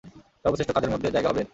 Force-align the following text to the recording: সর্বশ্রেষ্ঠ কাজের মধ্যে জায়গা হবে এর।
সর্বশ্রেষ্ঠ 0.41 0.71
কাজের 0.73 0.91
মধ্যে 0.93 1.09
জায়গা 1.11 1.29
হবে 1.29 1.41
এর। 1.41 1.47